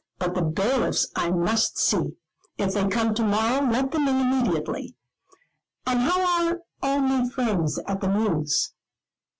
But 0.17 0.33
the 0.33 0.41
bailiffs 0.41 1.11
I 1.15 1.29
must 1.29 1.77
see. 1.77 2.17
If 2.57 2.73
they 2.73 2.87
come 2.87 3.13
to 3.13 3.23
morrow, 3.23 3.63
let 3.71 3.91
them 3.91 4.07
in 4.07 4.15
immediately. 4.15 4.95
And 5.85 5.99
how 5.99 6.47
are 6.49 6.61
all 6.81 6.99
my 7.01 7.29
friends 7.29 7.77
at 7.85 8.01
the 8.01 8.09
Mews?" 8.09 8.73